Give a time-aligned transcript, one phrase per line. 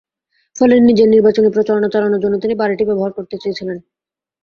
[0.55, 3.77] ফলে নিজের নির্বাচনী প্রচারণা চালানোর জন্য তিনি বাড়িটি ব্যবহার করতে চেয়েছিলেন।